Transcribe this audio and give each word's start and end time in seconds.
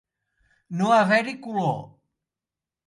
No 0.79 0.89
haver-hi 0.95 1.37
color. 1.45 1.79